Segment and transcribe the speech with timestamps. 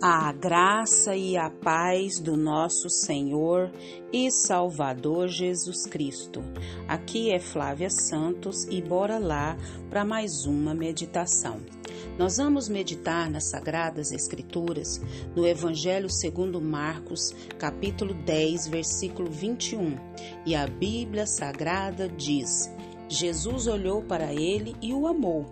[0.00, 3.68] A graça e a paz do nosso Senhor
[4.12, 6.40] e Salvador Jesus Cristo.
[6.86, 9.56] Aqui é Flávia Santos e bora lá
[9.90, 11.60] para mais uma meditação.
[12.16, 15.00] Nós vamos meditar nas Sagradas Escrituras
[15.34, 19.96] no Evangelho segundo Marcos, capítulo 10, versículo 21.
[20.46, 22.72] E a Bíblia Sagrada diz:
[23.08, 25.44] Jesus olhou para ele e o amou.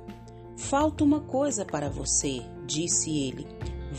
[0.56, 3.44] Falta uma coisa para você, disse ele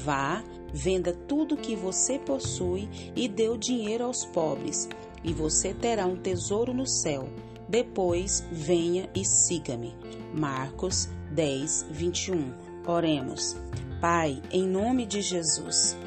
[0.04, 0.44] Vá,
[0.74, 4.88] venda tudo que você possui e dê o dinheiro aos pobres,
[5.24, 7.28] e você terá um tesouro no céu.
[7.68, 9.96] Depois venha e siga-me.
[10.34, 12.54] Marcos 10, 21.
[12.88, 13.58] Oremos.
[14.00, 15.98] Pai, em nome de Jesus,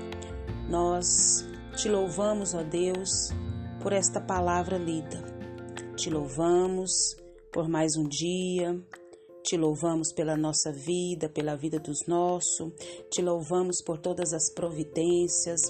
[0.68, 1.44] nós
[1.76, 3.30] te louvamos, ó Deus,
[3.82, 5.22] por esta palavra lida.
[5.96, 7.16] Te louvamos
[7.52, 8.80] por mais um dia,
[9.42, 12.72] te louvamos pela nossa vida, pela vida dos nossos,
[13.10, 15.60] te louvamos por todas as providências,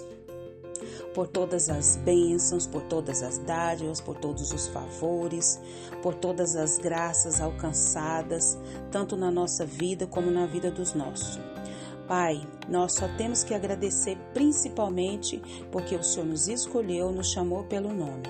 [1.14, 5.60] por todas as bênçãos, por todas as dádivas, por todos os favores,
[6.02, 8.58] por todas as graças alcançadas,
[8.90, 11.38] tanto na nossa vida como na vida dos nossos.
[12.06, 15.40] Pai, nós só temos que agradecer principalmente
[15.70, 18.24] porque o Senhor nos escolheu, nos chamou pelo nome.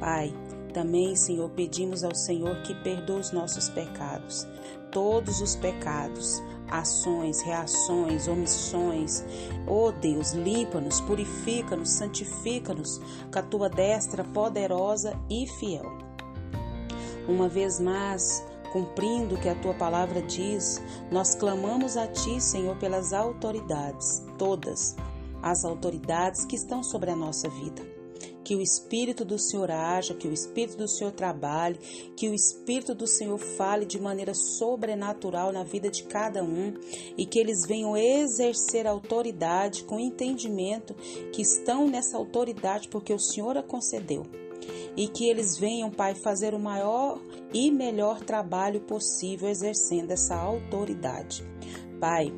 [0.00, 0.34] Pai,
[0.74, 4.46] também, Senhor, pedimos ao Senhor que perdoe os nossos pecados,
[4.90, 9.24] todos os pecados, ações, reações, omissões.
[9.66, 13.00] Oh Deus, limpa-nos, purifica-nos, santifica-nos
[13.32, 15.96] com a tua destra poderosa e fiel.
[17.28, 22.76] Uma vez mais, cumprindo o que a tua palavra diz, nós clamamos a ti, Senhor,
[22.76, 24.96] pelas autoridades, todas
[25.40, 27.93] as autoridades que estão sobre a nossa vida
[28.44, 31.78] que o Espírito do Senhor haja, que o Espírito do Senhor trabalhe,
[32.16, 36.74] que o Espírito do Senhor fale de maneira sobrenatural na vida de cada um
[37.16, 40.94] e que eles venham exercer autoridade com entendimento
[41.32, 44.22] que estão nessa autoridade porque o Senhor a concedeu.
[44.96, 47.20] E que eles venham, Pai, fazer o maior
[47.52, 51.44] e melhor trabalho possível exercendo essa autoridade.
[52.00, 52.32] Pai,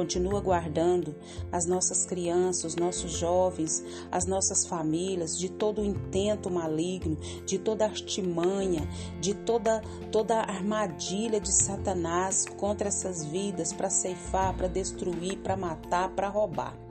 [0.00, 1.14] Continua guardando
[1.52, 7.84] as nossas crianças, os nossos jovens, as nossas famílias de todo intento maligno, de toda
[7.84, 8.88] artimanha,
[9.20, 16.08] de toda toda armadilha de Satanás contra essas vidas para ceifar, para destruir, para matar,
[16.14, 16.89] para roubar.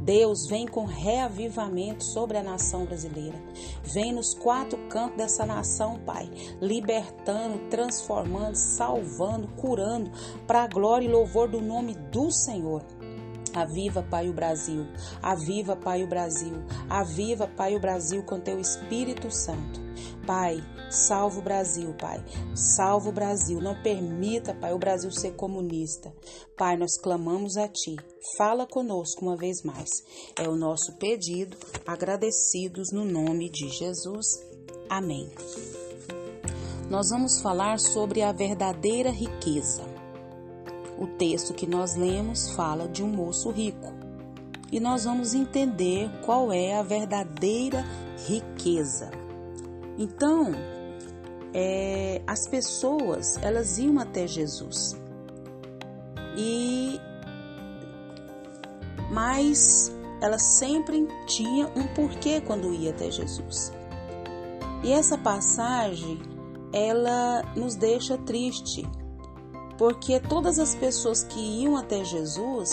[0.00, 3.40] Deus vem com reavivamento sobre a nação brasileira.
[3.82, 10.10] Vem nos quatro cantos dessa nação, Pai, libertando, transformando, salvando, curando,
[10.46, 12.82] para a glória e louvor do nome do Senhor.
[13.54, 14.86] Aviva, Pai, o Brasil.
[15.22, 16.54] Aviva, Pai, o Brasil.
[16.90, 19.80] Aviva, Pai, o Brasil com teu Espírito Santo.
[20.26, 20.56] Pai,
[20.90, 22.24] salva o Brasil, Pai.
[22.54, 23.60] Salva o Brasil.
[23.60, 26.12] Não permita, Pai, o Brasil ser comunista.
[26.56, 27.96] Pai, nós clamamos a Ti.
[28.36, 29.90] Fala conosco uma vez mais.
[30.36, 34.26] É o nosso pedido, agradecidos no nome de Jesus.
[34.88, 35.30] Amém.
[36.90, 39.93] Nós vamos falar sobre a verdadeira riqueza.
[40.98, 43.92] O texto que nós lemos fala de um moço rico.
[44.70, 47.84] E nós vamos entender qual é a verdadeira
[48.26, 49.10] riqueza.
[49.98, 50.52] Então,
[51.52, 54.96] é, as pessoas elas iam até Jesus
[56.36, 57.00] e
[59.10, 63.72] mas elas sempre tinha um porquê quando ia até Jesus.
[64.82, 66.18] E essa passagem
[66.72, 68.84] ela nos deixa triste,
[69.76, 72.70] porque todas as pessoas que iam até Jesus,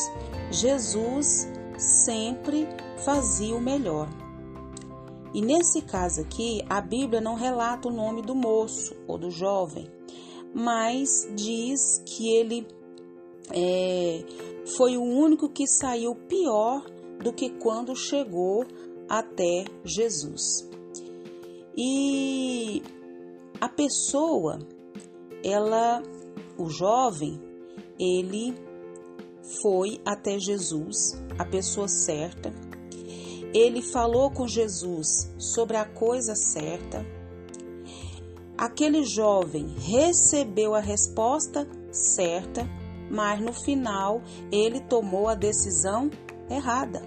[0.51, 1.47] Jesus
[1.78, 2.67] sempre
[3.03, 4.07] fazia o melhor.
[5.34, 9.89] E nesse caso aqui, a Bíblia não relata o nome do moço ou do jovem,
[10.53, 12.67] mas diz que ele
[13.53, 14.23] é,
[14.78, 16.83] foi o único que saiu pior
[17.23, 18.66] do que quando chegou
[19.07, 20.69] até Jesus.
[21.78, 22.81] E
[23.59, 24.59] a pessoa,
[25.44, 26.03] ela,
[26.61, 27.41] o jovem,
[27.99, 28.56] ele
[29.62, 32.53] foi até Jesus, a pessoa certa,
[33.53, 37.06] ele falou com Jesus sobre a coisa certa.
[38.57, 42.65] Aquele jovem recebeu a resposta certa,
[43.09, 44.21] mas no final
[44.51, 46.09] ele tomou a decisão
[46.50, 47.01] errada.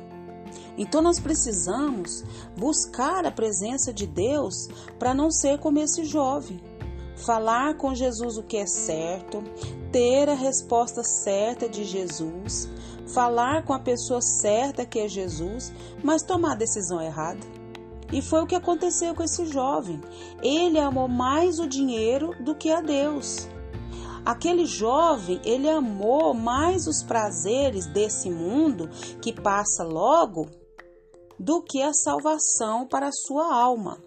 [0.76, 2.24] Então nós precisamos
[2.56, 4.68] buscar a presença de Deus
[4.98, 6.60] para não ser como esse jovem.
[7.16, 9.42] Falar com Jesus o que é certo,
[9.92, 12.68] ter a resposta certa de Jesus,
[13.06, 15.72] falar com a pessoa certa que é Jesus,
[16.02, 17.46] mas tomar a decisão errada.
[18.12, 20.00] E foi o que aconteceu com esse jovem.
[20.42, 23.48] Ele amou mais o dinheiro do que a Deus.
[24.24, 28.88] Aquele jovem, ele amou mais os prazeres desse mundo
[29.20, 30.46] que passa logo
[31.38, 34.02] do que a salvação para a sua alma.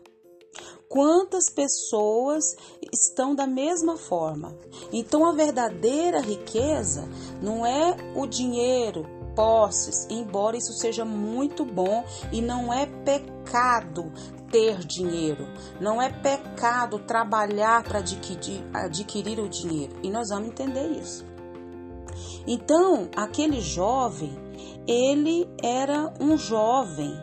[0.98, 2.56] Quantas pessoas
[2.92, 4.58] estão da mesma forma?
[4.92, 7.08] Então, a verdadeira riqueza
[7.40, 9.06] não é o dinheiro,
[9.36, 14.12] posses, embora isso seja muito bom e não é pecado
[14.50, 15.48] ter dinheiro,
[15.80, 21.24] não é pecado trabalhar para adquirir, adquirir o dinheiro e nós vamos entender isso.
[22.48, 24.36] Então, aquele jovem,
[24.88, 27.14] ele era um jovem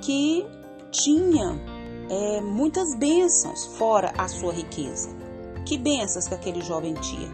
[0.00, 0.46] que
[0.92, 1.77] tinha
[2.08, 5.10] é, muitas bênçãos fora a sua riqueza.
[5.64, 7.30] Que bênçãos que aquele jovem tinha?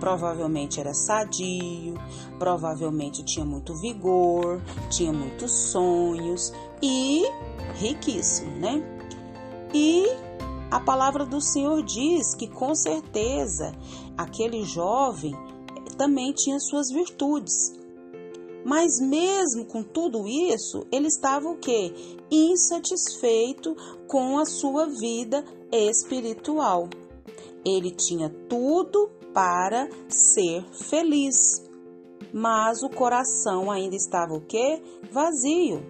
[0.00, 1.94] Provavelmente era sadio,
[2.38, 6.52] provavelmente tinha muito vigor, tinha muitos sonhos
[6.82, 7.24] e
[7.76, 8.82] riquíssimo, né?
[9.72, 10.04] E
[10.70, 13.72] a palavra do Senhor diz que com certeza
[14.18, 15.34] aquele jovem
[15.96, 17.72] também tinha suas virtudes.
[18.66, 21.94] Mas mesmo com tudo isso, ele estava o quê?
[22.28, 23.76] Insatisfeito
[24.08, 26.88] com a sua vida espiritual.
[27.64, 31.36] Ele tinha tudo para ser feliz,
[32.34, 34.82] mas o coração ainda estava o quê?
[35.12, 35.80] Vazio.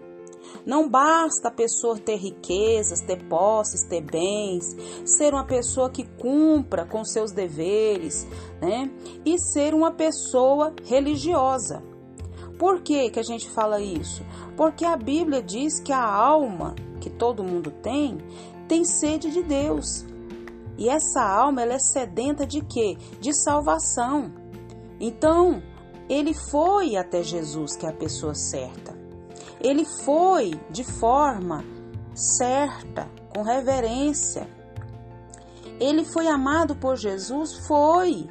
[0.66, 4.76] Não basta a pessoa ter riquezas, ter posses, ter bens,
[5.06, 8.26] ser uma pessoa que cumpra com seus deveres,
[8.60, 8.90] né?
[9.24, 11.95] E ser uma pessoa religiosa.
[12.58, 14.24] Por que, que a gente fala isso?
[14.56, 18.18] Porque a Bíblia diz que a alma que todo mundo tem
[18.66, 20.04] tem sede de Deus.
[20.78, 22.96] E essa alma ela é sedenta de quê?
[23.20, 24.32] De salvação.
[24.98, 25.62] Então,
[26.08, 28.96] ele foi até Jesus, que é a pessoa certa.
[29.60, 31.64] Ele foi de forma
[32.14, 34.48] certa, com reverência.
[35.78, 38.28] Ele foi amado por Jesus, foi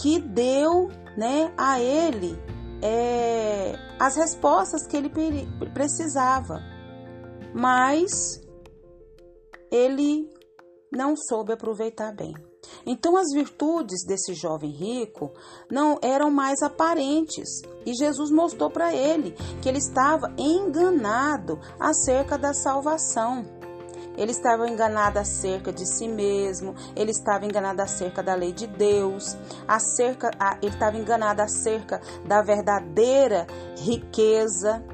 [0.00, 2.38] que deu, né, a ele
[2.82, 5.10] é, as respostas que ele
[5.72, 6.60] precisava,
[7.54, 8.40] mas
[9.70, 10.30] ele
[10.90, 12.34] não soube aproveitar bem.
[12.86, 15.32] Então as virtudes desse jovem rico
[15.70, 19.32] não eram mais aparentes e Jesus mostrou para ele
[19.62, 23.57] que ele estava enganado acerca da salvação.
[24.18, 29.38] Ele estava enganado acerca de si mesmo, ele estava enganado acerca da lei de Deus,
[29.66, 33.46] acerca, ele estava enganado acerca da verdadeira
[33.78, 34.84] riqueza.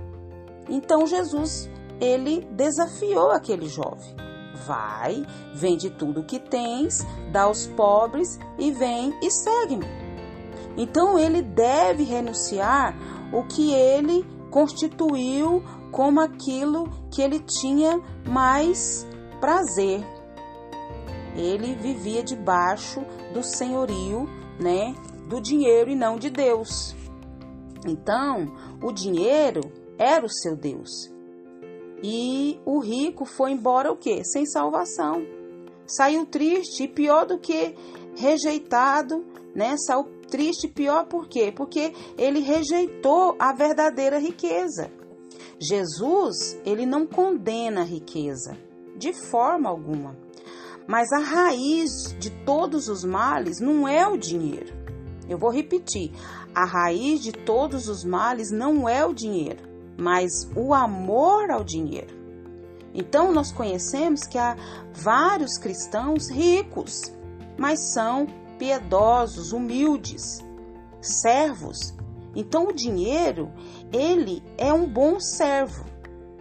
[0.68, 4.14] Então Jesus, ele desafiou aquele jovem.
[4.66, 5.24] Vai,
[5.54, 6.98] vende tudo o que tens,
[7.32, 9.86] dá aos pobres e vem e segue-me.
[10.76, 12.94] Então ele deve renunciar
[13.32, 19.06] o que ele constituiu como aquilo que ele tinha mais
[19.44, 20.00] prazer.
[21.36, 23.04] Ele vivia debaixo
[23.34, 24.26] do senhorio,
[24.58, 24.94] né,
[25.28, 26.96] do dinheiro e não de Deus.
[27.86, 28.50] Então,
[28.82, 29.60] o dinheiro
[29.98, 31.12] era o seu Deus.
[32.02, 34.22] E o rico foi embora o quê?
[34.24, 35.26] Sem salvação.
[35.86, 37.74] Saiu triste e pior do que
[38.16, 39.76] rejeitado, né?
[39.76, 41.52] Saiu triste pior por quê?
[41.54, 44.90] Porque ele rejeitou a verdadeira riqueza.
[45.60, 48.56] Jesus, ele não condena a riqueza
[48.96, 50.16] de forma alguma.
[50.86, 54.72] Mas a raiz de todos os males não é o dinheiro.
[55.28, 56.12] Eu vou repetir:
[56.54, 59.62] a raiz de todos os males não é o dinheiro,
[59.98, 62.14] mas o amor ao dinheiro.
[62.94, 64.56] Então, nós conhecemos que há
[64.92, 67.12] vários cristãos ricos,
[67.58, 68.26] mas são
[68.56, 70.38] piedosos, humildes,
[71.00, 71.92] servos.
[72.36, 73.50] Então, o dinheiro,
[73.92, 75.84] ele é um bom servo.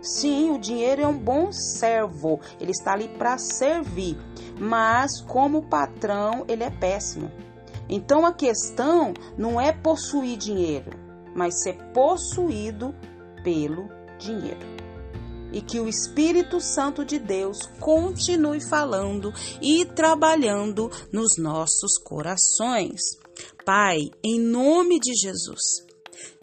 [0.03, 4.17] Sim, o dinheiro é um bom servo, ele está ali para servir,
[4.59, 7.31] mas como patrão, ele é péssimo.
[7.87, 10.91] Então a questão não é possuir dinheiro,
[11.33, 12.93] mas ser possuído
[13.45, 13.87] pelo
[14.19, 14.73] dinheiro.
[15.53, 19.31] E que o Espírito Santo de Deus continue falando
[19.61, 22.99] e trabalhando nos nossos corações.
[23.63, 25.85] Pai, em nome de Jesus,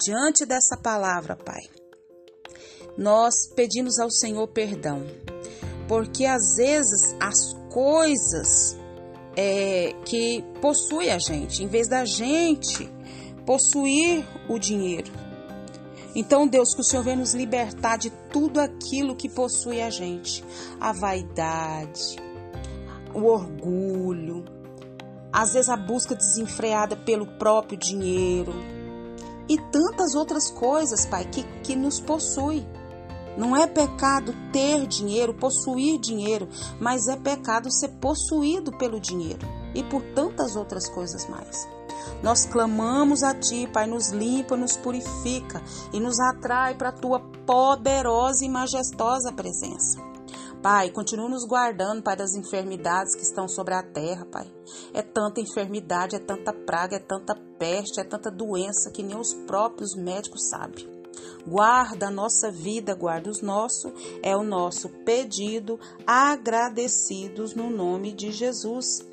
[0.01, 1.80] diante dessa palavra, Pai,
[3.01, 5.03] nós pedimos ao Senhor perdão,
[5.89, 8.77] porque às vezes as coisas
[9.35, 12.87] é, que possuem a gente, em vez da gente
[13.47, 15.11] possuir o dinheiro.
[16.15, 20.45] Então, Deus, que o Senhor venha nos libertar de tudo aquilo que possui a gente,
[20.79, 22.17] a vaidade,
[23.15, 24.45] o orgulho,
[25.33, 28.53] às vezes a busca desenfreada pelo próprio dinheiro
[29.49, 32.63] e tantas outras coisas, Pai, que, que nos possui.
[33.41, 36.47] Não é pecado ter dinheiro, possuir dinheiro,
[36.79, 39.49] mas é pecado ser possuído pelo dinheiro.
[39.73, 41.69] e por tantas outras coisas mais.
[42.25, 47.21] Nós clamamos a Ti, Pai, nos limpa, nos purifica e nos atrai para a Tua
[47.47, 50.01] poderosa e majestosa presença.
[50.61, 54.53] Pai, continua nos guardando, Pai, das enfermidades que estão sobre a terra, Pai.
[54.93, 59.33] É tanta enfermidade, é tanta praga, é tanta peste, é tanta doença que nem os
[59.33, 61.00] próprios médicos sabem.
[61.47, 68.31] Guarda a nossa vida, guarda os nossos, é o nosso pedido, agradecidos no nome de
[68.33, 69.07] Jesus.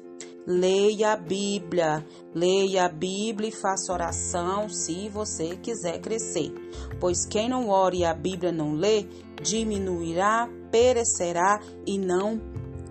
[0.46, 6.54] Leia a Bíblia, leia a Bíblia e faça oração se você quiser crescer.
[7.02, 9.06] Pois quem não ore e a Bíblia não lê,
[9.42, 12.40] diminuirá, perecerá e não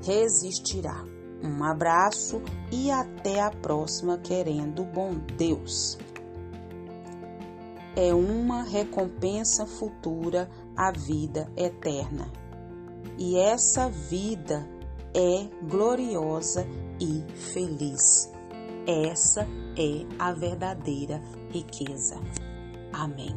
[0.04, 1.02] resistirá.
[1.42, 2.42] Um abraço
[2.73, 5.99] e até a próxima, querendo bom Deus.
[7.97, 12.31] É uma recompensa futura a vida eterna.
[13.19, 14.69] E essa vida
[15.15, 16.67] é gloriosa
[17.00, 18.31] e feliz.
[18.87, 22.21] Essa é a verdadeira riqueza.
[22.93, 23.35] Amém.